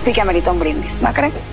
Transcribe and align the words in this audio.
sí 0.00 0.14
que 0.14 0.22
amerita 0.22 0.50
un 0.50 0.58
brindis, 0.58 1.02
¿no 1.02 1.12
crees? 1.12 1.50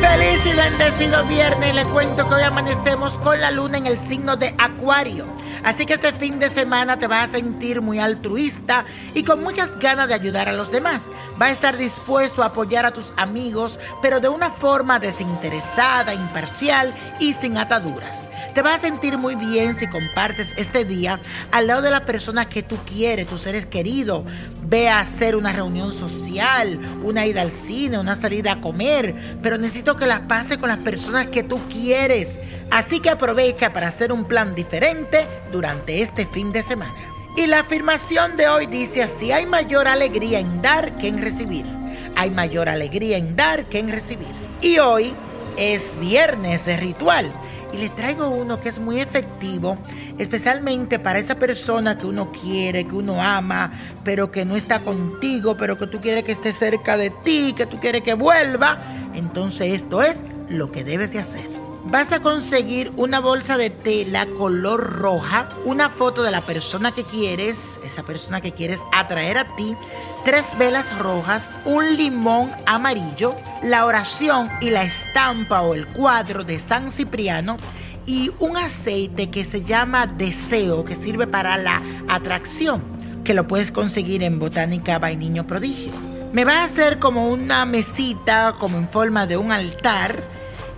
Feliz 0.00 0.46
y 0.46 0.52
bendecido 0.52 1.24
viernes. 1.26 1.74
Le 1.74 1.84
cuento 1.86 2.28
que 2.28 2.34
hoy 2.36 2.42
amanecemos 2.42 3.18
con 3.18 3.40
la 3.40 3.50
luna 3.50 3.78
en 3.78 3.88
el 3.88 3.98
signo 3.98 4.36
de 4.36 4.54
Acuario. 4.56 5.26
Así 5.64 5.86
que 5.86 5.94
este 5.94 6.12
fin 6.12 6.38
de 6.38 6.50
semana 6.50 6.98
te 6.98 7.06
vas 7.06 7.30
a 7.30 7.32
sentir 7.32 7.80
muy 7.80 7.98
altruista 7.98 8.84
y 9.14 9.24
con 9.24 9.42
muchas 9.42 9.78
ganas 9.78 10.08
de 10.08 10.14
ayudar 10.14 10.48
a 10.48 10.52
los 10.52 10.70
demás. 10.70 11.02
Va 11.40 11.46
a 11.46 11.50
estar 11.50 11.76
dispuesto 11.76 12.42
a 12.42 12.46
apoyar 12.46 12.84
a 12.84 12.92
tus 12.92 13.12
amigos, 13.16 13.78
pero 14.02 14.20
de 14.20 14.28
una 14.28 14.50
forma 14.50 14.98
desinteresada, 14.98 16.12
imparcial 16.12 16.92
y 17.18 17.32
sin 17.32 17.56
ataduras. 17.56 18.24
Te 18.54 18.62
vas 18.62 18.76
a 18.76 18.82
sentir 18.82 19.18
muy 19.18 19.34
bien 19.34 19.76
si 19.76 19.88
compartes 19.88 20.54
este 20.56 20.84
día 20.84 21.20
al 21.50 21.66
lado 21.66 21.82
de 21.82 21.90
la 21.90 22.04
persona 22.04 22.48
que 22.48 22.62
tú 22.62 22.76
quieres, 22.86 23.26
tus 23.26 23.42
seres 23.42 23.66
queridos. 23.66 24.22
Ve 24.62 24.88
a 24.88 25.00
hacer 25.00 25.34
una 25.34 25.52
reunión 25.52 25.90
social, 25.90 26.78
una 27.02 27.26
ida 27.26 27.42
al 27.42 27.50
cine, 27.50 27.98
una 27.98 28.14
salida 28.14 28.52
a 28.52 28.60
comer, 28.60 29.38
pero 29.42 29.58
necesito 29.58 29.96
que 29.96 30.06
la 30.06 30.28
pase 30.28 30.58
con 30.58 30.68
las 30.68 30.78
personas 30.78 31.26
que 31.26 31.42
tú 31.42 31.58
quieres. 31.68 32.38
Así 32.70 33.00
que 33.00 33.10
aprovecha 33.10 33.72
para 33.72 33.88
hacer 33.88 34.12
un 34.12 34.24
plan 34.24 34.54
diferente 34.54 35.26
durante 35.50 36.00
este 36.00 36.24
fin 36.24 36.52
de 36.52 36.62
semana. 36.62 36.94
Y 37.36 37.48
la 37.48 37.58
afirmación 37.58 38.36
de 38.36 38.46
hoy 38.46 38.66
dice 38.66 39.02
así, 39.02 39.32
hay 39.32 39.46
mayor 39.46 39.88
alegría 39.88 40.38
en 40.38 40.62
dar 40.62 40.94
que 40.94 41.08
en 41.08 41.20
recibir. 41.20 41.66
Hay 42.14 42.30
mayor 42.30 42.68
alegría 42.68 43.18
en 43.18 43.34
dar 43.34 43.68
que 43.68 43.80
en 43.80 43.90
recibir. 43.90 44.32
Y 44.60 44.78
hoy 44.78 45.12
es 45.56 45.98
viernes 45.98 46.64
de 46.64 46.76
ritual. 46.76 47.32
Y 47.74 47.76
le 47.76 47.88
traigo 47.88 48.28
uno 48.28 48.60
que 48.60 48.68
es 48.68 48.78
muy 48.78 49.00
efectivo, 49.00 49.76
especialmente 50.16 51.00
para 51.00 51.18
esa 51.18 51.34
persona 51.34 51.98
que 51.98 52.06
uno 52.06 52.30
quiere, 52.30 52.86
que 52.86 52.94
uno 52.94 53.20
ama, 53.20 53.72
pero 54.04 54.30
que 54.30 54.44
no 54.44 54.54
está 54.54 54.78
contigo, 54.78 55.56
pero 55.56 55.76
que 55.76 55.88
tú 55.88 56.00
quieres 56.00 56.22
que 56.22 56.32
esté 56.32 56.52
cerca 56.52 56.96
de 56.96 57.10
ti, 57.10 57.52
que 57.56 57.66
tú 57.66 57.80
quieres 57.80 58.02
que 58.02 58.14
vuelva. 58.14 58.78
Entonces 59.12 59.74
esto 59.74 60.02
es 60.02 60.22
lo 60.48 60.70
que 60.70 60.84
debes 60.84 61.12
de 61.12 61.18
hacer. 61.18 61.63
Vas 61.86 62.12
a 62.12 62.20
conseguir 62.20 62.92
una 62.96 63.20
bolsa 63.20 63.58
de 63.58 63.68
tela 63.68 64.26
color 64.26 64.98
roja, 64.98 65.48
una 65.66 65.90
foto 65.90 66.22
de 66.22 66.30
la 66.30 66.40
persona 66.40 66.92
que 66.92 67.04
quieres, 67.04 67.78
esa 67.84 68.02
persona 68.02 68.40
que 68.40 68.52
quieres 68.52 68.80
atraer 68.92 69.36
a 69.36 69.54
ti, 69.54 69.76
tres 70.24 70.44
velas 70.58 70.98
rojas, 70.98 71.46
un 71.66 71.96
limón 71.96 72.50
amarillo, 72.64 73.36
la 73.62 73.84
oración 73.84 74.48
y 74.62 74.70
la 74.70 74.82
estampa 74.82 75.60
o 75.60 75.74
el 75.74 75.86
cuadro 75.88 76.42
de 76.42 76.58
San 76.58 76.90
Cipriano 76.90 77.58
y 78.06 78.30
un 78.38 78.56
aceite 78.56 79.30
que 79.30 79.44
se 79.44 79.62
llama 79.62 80.06
deseo, 80.06 80.86
que 80.86 80.96
sirve 80.96 81.26
para 81.26 81.58
la 81.58 81.82
atracción, 82.08 82.82
que 83.24 83.34
lo 83.34 83.46
puedes 83.46 83.70
conseguir 83.70 84.22
en 84.22 84.38
Botánica 84.38 84.98
Vainiño 84.98 85.46
Prodigio. 85.46 85.92
Me 86.32 86.44
vas 86.44 86.56
a 86.56 86.64
hacer 86.64 86.98
como 86.98 87.28
una 87.28 87.66
mesita, 87.66 88.54
como 88.58 88.78
en 88.78 88.88
forma 88.88 89.26
de 89.26 89.36
un 89.36 89.52
altar. 89.52 90.20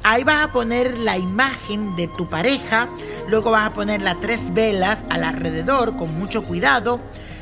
Ahí 0.09 0.23
vas 0.23 0.45
a 0.45 0.53
poner 0.53 0.99
la 0.99 1.19
imagen 1.19 1.97
de 1.97 2.07
tu 2.07 2.31
pareja, 2.31 2.89
luego 3.27 3.51
vas 3.51 3.67
a 3.67 3.75
poner 3.75 4.03
las 4.03 4.21
tres 4.21 4.55
velas 4.55 5.03
al 5.09 5.25
alrededor 5.25 5.97
con 5.97 6.17
mucho 6.17 6.45
cuidado, 6.45 7.01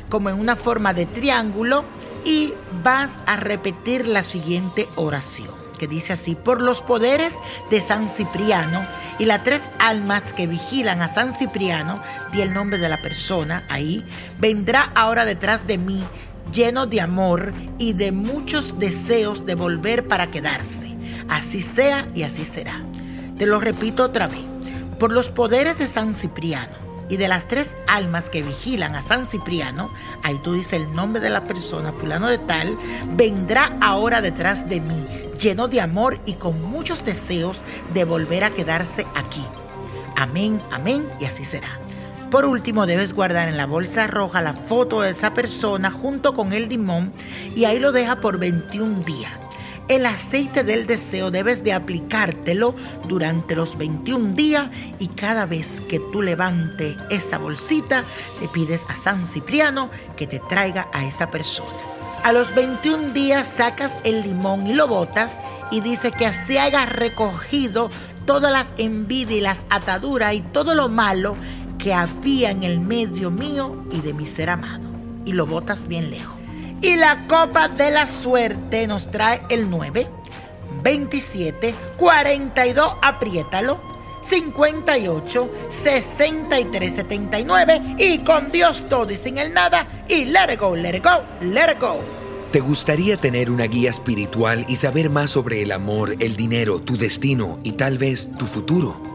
como 0.09 0.31
en 0.31 0.39
una 0.39 0.55
forma 0.55 0.91
de 0.95 1.05
triángulo, 1.05 1.85
y 2.23 2.53
vas 2.81 3.11
a 3.27 3.35
repetir 3.35 4.07
la 4.07 4.23
siguiente 4.23 4.89
oración, 4.95 5.53
que 5.77 5.87
dice 5.87 6.13
así, 6.13 6.33
por 6.33 6.59
los 6.59 6.81
poderes 6.81 7.35
de 7.69 7.81
San 7.81 8.09
Cipriano 8.09 8.83
y 9.19 9.25
las 9.25 9.43
tres 9.43 9.63
almas 9.77 10.33
que 10.33 10.47
vigilan 10.47 11.03
a 11.03 11.07
San 11.07 11.35
Cipriano, 11.35 12.01
di 12.33 12.41
el 12.41 12.51
nombre 12.51 12.79
de 12.79 12.89
la 12.89 12.99
persona 12.99 13.63
ahí, 13.69 14.03
vendrá 14.39 14.91
ahora 14.95 15.25
detrás 15.25 15.67
de 15.67 15.77
mí 15.77 16.03
lleno 16.51 16.87
de 16.87 16.99
amor 16.99 17.51
y 17.77 17.93
de 17.93 18.11
muchos 18.11 18.79
deseos 18.79 19.45
de 19.45 19.53
volver 19.53 20.07
para 20.07 20.31
quedarse. 20.31 20.94
Así 21.29 21.61
sea 21.61 22.07
y 22.13 22.23
así 22.23 22.45
será. 22.45 22.83
Te 23.37 23.45
lo 23.45 23.59
repito 23.59 24.03
otra 24.03 24.27
vez. 24.27 24.45
Por 24.99 25.11
los 25.11 25.29
poderes 25.29 25.77
de 25.77 25.87
San 25.87 26.15
Cipriano 26.15 26.73
y 27.09 27.17
de 27.17 27.27
las 27.27 27.47
tres 27.47 27.69
almas 27.87 28.29
que 28.29 28.41
vigilan 28.41 28.95
a 28.95 29.01
San 29.01 29.27
Cipriano, 29.27 29.89
ahí 30.23 30.39
tú 30.43 30.53
dices 30.53 30.73
el 30.73 30.95
nombre 30.95 31.21
de 31.21 31.29
la 31.29 31.43
persona, 31.43 31.91
fulano 31.91 32.27
de 32.27 32.37
tal, 32.37 32.77
vendrá 33.11 33.77
ahora 33.81 34.21
detrás 34.21 34.67
de 34.69 34.79
mí, 34.79 35.05
lleno 35.39 35.67
de 35.67 35.81
amor 35.81 36.19
y 36.25 36.33
con 36.33 36.61
muchos 36.61 37.03
deseos 37.03 37.59
de 37.93 38.05
volver 38.05 38.43
a 38.43 38.51
quedarse 38.51 39.05
aquí. 39.15 39.43
Amén, 40.15 40.61
amén 40.71 41.05
y 41.19 41.25
así 41.25 41.43
será. 41.43 41.79
Por 42.31 42.45
último, 42.45 42.85
debes 42.85 43.13
guardar 43.13 43.49
en 43.49 43.57
la 43.57 43.65
bolsa 43.65 44.07
roja 44.07 44.41
la 44.41 44.53
foto 44.53 45.01
de 45.01 45.11
esa 45.11 45.33
persona 45.33 45.91
junto 45.91 46.33
con 46.33 46.53
el 46.53 46.69
limón 46.69 47.13
y 47.55 47.65
ahí 47.65 47.79
lo 47.79 47.91
deja 47.91 48.17
por 48.17 48.39
21 48.39 49.03
días. 49.03 49.44
El 49.87 50.07
aceite 50.07 50.63
del 50.63 50.87
deseo 50.87 51.29
debes 51.29 51.63
de 51.63 51.71
aplicártelo 51.71 52.73
durante 53.07 53.55
los 53.55 53.77
21 53.77 54.33
días 54.33 54.69
y 54.97 55.09
cada 55.09 55.45
vez 55.45 55.69
que 55.87 55.99
tú 56.11 56.23
levantes 56.23 56.97
esa 57.11 57.37
bolsita, 57.37 58.03
le 58.41 58.47
pides 58.47 58.83
a 58.89 58.95
San 58.95 59.27
Cipriano 59.27 59.91
que 60.17 60.25
te 60.25 60.39
traiga 60.39 60.87
a 60.91 61.05
esa 61.05 61.29
persona. 61.29 61.69
A 62.23 62.33
los 62.33 62.55
21 62.55 63.13
días 63.13 63.47
sacas 63.47 63.93
el 64.03 64.23
limón 64.23 64.65
y 64.65 64.73
lo 64.73 64.87
botas 64.87 65.35
y 65.69 65.81
dice 65.81 66.11
que 66.11 66.25
así 66.25 66.57
hayas 66.57 66.89
recogido 66.89 67.91
todas 68.25 68.51
las 68.51 68.71
envidias 68.77 69.37
y 69.37 69.41
las 69.41 69.65
ataduras 69.69 70.33
y 70.33 70.41
todo 70.41 70.73
lo 70.73 70.89
malo 70.89 71.35
que 71.77 71.93
había 71.93 72.49
en 72.49 72.63
el 72.63 72.79
medio 72.79 73.29
mío 73.29 73.85
y 73.91 74.01
de 74.01 74.13
mi 74.13 74.25
ser 74.25 74.49
amado. 74.49 74.87
Y 75.25 75.33
lo 75.33 75.45
botas 75.45 75.87
bien 75.87 76.09
lejos. 76.09 76.34
Y 76.81 76.95
la 76.95 77.25
copa 77.27 77.67
de 77.67 77.91
la 77.91 78.07
suerte 78.07 78.87
nos 78.87 79.09
trae 79.09 79.41
el 79.49 79.69
9, 79.69 80.07
27, 80.83 81.73
42, 81.97 82.93
apriétalo, 83.01 83.79
58, 84.21 85.51
63, 85.69 86.93
79 86.95 87.95
y 87.97 88.19
con 88.19 88.51
Dios 88.51 88.85
todo 88.89 89.11
y 89.11 89.17
sin 89.17 89.37
el 89.37 89.53
nada 89.53 90.05
y 90.07 90.25
let 90.25 90.53
it 90.53 90.59
go, 90.59 90.75
let 90.75 90.95
it 90.95 91.03
go, 91.03 91.21
let 91.41 91.71
it 91.71 91.79
go. 91.79 91.99
¿Te 92.51 92.59
gustaría 92.59 93.17
tener 93.17 93.51
una 93.51 93.65
guía 93.65 93.89
espiritual 93.89 94.65
y 94.69 94.77
saber 94.77 95.09
más 95.09 95.31
sobre 95.31 95.61
el 95.61 95.71
amor, 95.71 96.15
el 96.19 96.35
dinero, 96.35 96.79
tu 96.81 96.97
destino 96.97 97.59
y 97.63 97.73
tal 97.73 97.97
vez 97.97 98.29
tu 98.37 98.45
futuro? 98.45 99.14